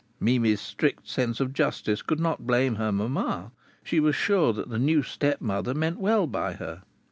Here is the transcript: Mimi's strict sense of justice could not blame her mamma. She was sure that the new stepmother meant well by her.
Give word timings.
Mimi's 0.19 0.59
strict 0.59 1.07
sense 1.07 1.39
of 1.39 1.53
justice 1.53 2.01
could 2.01 2.19
not 2.19 2.47
blame 2.47 2.77
her 2.77 2.91
mamma. 2.91 3.51
She 3.83 3.99
was 3.99 4.15
sure 4.15 4.51
that 4.51 4.69
the 4.69 4.79
new 4.79 5.03
stepmother 5.03 5.75
meant 5.75 5.99
well 5.99 6.25
by 6.25 6.53
her. 6.53 6.81